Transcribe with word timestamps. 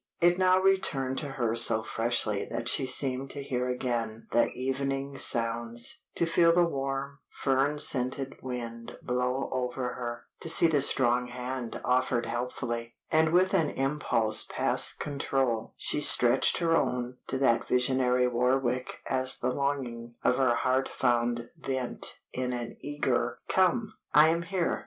It 0.19 0.39
now 0.39 0.59
returned 0.59 1.19
to 1.19 1.33
her 1.33 1.55
so 1.55 1.83
freshly 1.83 2.43
that 2.45 2.67
she 2.67 2.87
seemed 2.87 3.29
to 3.29 3.43
hear 3.43 3.67
again 3.69 4.25
the 4.31 4.47
evening 4.49 5.19
sounds, 5.19 6.01
to 6.15 6.25
feel 6.25 6.51
the 6.51 6.65
warm, 6.67 7.19
fern 7.29 7.77
scented 7.77 8.41
wind 8.41 8.97
blow 9.03 9.47
over 9.51 9.93
her, 9.93 10.23
to 10.39 10.49
see 10.49 10.65
the 10.65 10.81
strong 10.81 11.27
hand 11.27 11.79
offered 11.85 12.25
helpfully, 12.25 12.95
and 13.11 13.29
with 13.31 13.53
an 13.53 13.69
impulse 13.69 14.43
past 14.43 14.99
control 14.99 15.75
she 15.77 16.01
stretched 16.01 16.57
her 16.57 16.75
own 16.75 17.17
to 17.27 17.37
that 17.37 17.67
visionary 17.67 18.27
Warwick 18.27 19.01
as 19.07 19.37
the 19.37 19.53
longing 19.53 20.15
of 20.23 20.37
her 20.37 20.55
heart 20.55 20.89
found 20.89 21.51
vent 21.55 22.17
in 22.33 22.53
an 22.53 22.75
eager 22.81 23.37
"Come!" 23.47 23.93
"I 24.15 24.29
am 24.29 24.41
here." 24.41 24.79